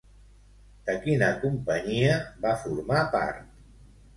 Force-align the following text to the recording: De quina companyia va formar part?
De 0.87 0.95
quina 1.03 1.27
companyia 1.43 2.17
va 2.47 2.57
formar 2.65 3.07
part? 3.17 3.45